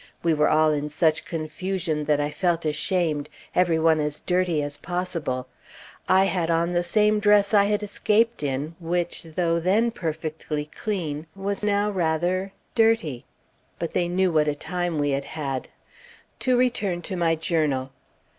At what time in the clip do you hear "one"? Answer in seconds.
3.77-3.99